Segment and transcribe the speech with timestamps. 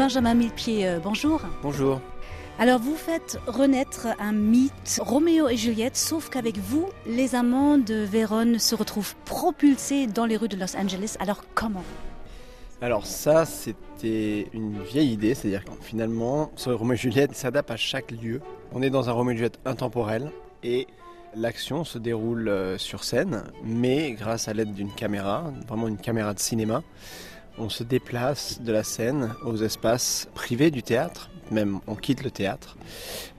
[0.00, 1.42] Benjamin Millepied, euh, bonjour.
[1.62, 2.00] Bonjour.
[2.58, 7.96] Alors vous faites renaître un mythe, Roméo et Juliette, sauf qu'avec vous, les amants de
[7.96, 11.16] Vérone se retrouvent propulsés dans les rues de Los Angeles.
[11.20, 11.84] Alors comment?
[12.80, 17.76] Alors ça, c'était une vieille idée, c'est-à-dire que finalement, ce Roméo et Juliette s'adapte à
[17.76, 18.40] chaque lieu.
[18.72, 20.86] On est dans un Roméo et Juliette intemporel et
[21.34, 26.32] l'action se déroule euh, sur scène, mais grâce à l'aide d'une caméra, vraiment une caméra
[26.32, 26.82] de cinéma,
[27.58, 32.30] on se déplace de la scène aux espaces privés du théâtre, même on quitte le
[32.30, 32.76] théâtre.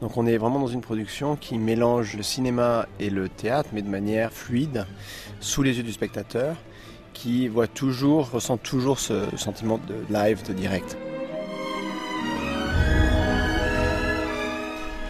[0.02, 3.82] Donc on est vraiment dans une production qui mélange le cinéma et le théâtre, mais
[3.82, 4.86] de manière fluide,
[5.40, 6.56] sous les yeux du spectateur,
[7.14, 10.98] qui voit toujours, ressent toujours ce sentiment de live, de direct.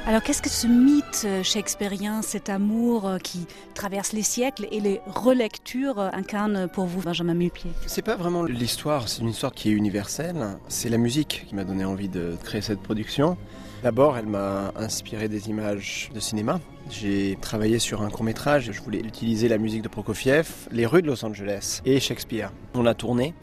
[0.08, 4.80] Alors qu'est-ce que ce mythe euh, shakespearien, cet amour euh, qui traverse les siècles et
[4.80, 9.54] les relectures euh, incarne pour vous, Benjamin Millepied C'est pas vraiment l'histoire, c'est une histoire
[9.54, 10.58] qui est universelle.
[10.70, 13.38] C'est la musique qui m'a donné envie de créer cette production.
[13.84, 16.60] D'abord, elle m'a inspiré des images de cinéma.
[16.90, 21.04] J'ai travaillé sur un court métrage, je voulais utiliser la musique de Prokofiev, les rues
[21.04, 22.52] de Los Angeles et Shakespeare.
[22.74, 23.36] On a tourné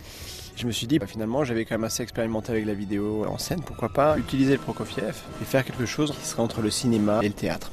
[0.59, 3.39] je me suis dit, bah, finalement, j'avais quand même assez expérimenté avec la vidéo en
[3.39, 7.21] scène, pourquoi pas utiliser le Prokofiev et faire quelque chose qui serait entre le cinéma
[7.23, 7.71] et le théâtre.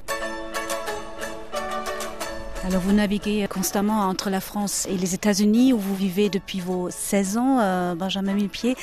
[2.63, 6.89] Alors vous naviguez constamment entre la France et les États-Unis où vous vivez depuis vos
[6.89, 8.75] 16 ans, euh, Benjamin Millepied.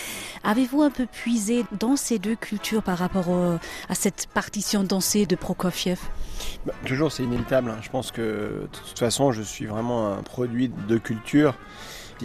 [0.44, 3.26] Avez-vous un peu puisé dans ces deux cultures par rapport
[3.88, 5.98] à cette partition dansée de Prokofiev?
[6.64, 7.70] Bah, Toujours, c'est inévitable.
[7.70, 7.78] Hein.
[7.82, 11.56] Je pense que de toute façon, je suis vraiment un produit de culture.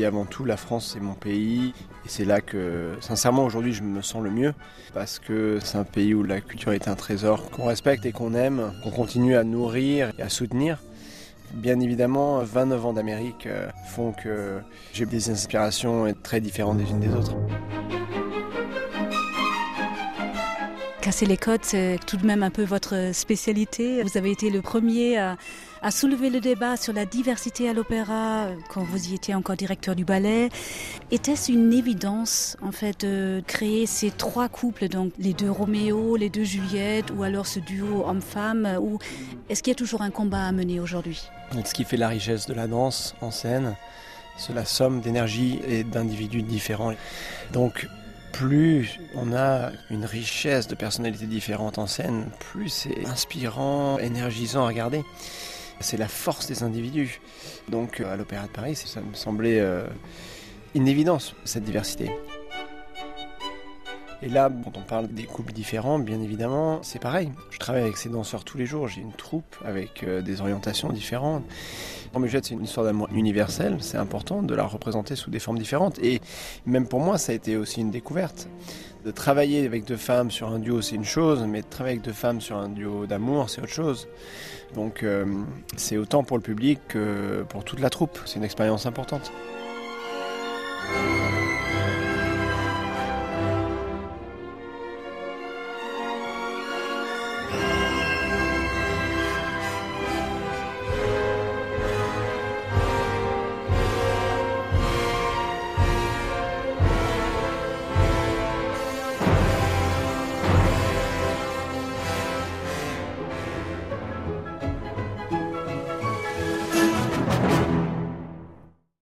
[0.05, 1.73] Avant tout, la France, c'est mon pays.
[2.05, 4.53] Et c'est là que, sincèrement, aujourd'hui, je me sens le mieux.
[4.93, 8.33] Parce que c'est un pays où la culture est un trésor qu'on respecte et qu'on
[8.33, 10.79] aime, qu'on continue à nourrir et à soutenir.
[11.53, 14.59] Bien évidemment, 29 ans d'Amérique euh, font que
[14.93, 17.35] j'ai des inspirations très différentes des unes des autres.
[21.07, 24.03] Casser les codes, c'est tout de même un peu votre spécialité.
[24.03, 25.37] Vous avez été le premier à,
[25.89, 30.03] soulever le débat sur la diversité à l'opéra quand vous y étiez encore directeur du
[30.03, 30.49] ballet.
[31.09, 36.29] Était-ce une évidence, en fait, de créer ces trois couples, donc les deux Roméo, les
[36.29, 38.99] deux Juliette, ou alors ce duo homme-femme, ou
[39.47, 41.23] est-ce qu'il y a toujours un combat à mener aujourd'hui?
[41.63, 43.77] Ce qui fait la richesse de la danse en scène,
[44.37, 46.91] c'est la somme d'énergie et d'individus différents.
[47.53, 47.87] Donc,
[48.37, 54.67] plus on a une richesse de personnalités différentes en scène, plus c'est inspirant, énergisant à
[54.67, 55.03] regarder.
[55.79, 57.19] C'est la force des individus.
[57.67, 59.87] Donc euh, à l'Opéra de Paris, ça me semblait euh,
[60.75, 62.11] une évidence, cette diversité.
[64.23, 67.31] Et là, quand on parle des couples différents, bien évidemment, c'est pareil.
[67.51, 70.89] Je travaille avec ces danseurs tous les jours, j'ai une troupe avec euh, des orientations
[70.89, 71.43] différentes.
[72.13, 75.99] Romeo c'est une histoire d'amour universelle, c'est important de la représenter sous des formes différentes.
[75.99, 76.19] Et
[76.65, 78.47] même pour moi, ça a été aussi une découverte.
[79.05, 82.05] De travailler avec deux femmes sur un duo, c'est une chose, mais de travailler avec
[82.05, 84.07] deux femmes sur un duo d'amour, c'est autre chose.
[84.73, 85.25] Donc euh,
[85.75, 88.17] c'est autant pour le public que pour toute la troupe.
[88.25, 89.31] C'est une expérience importante.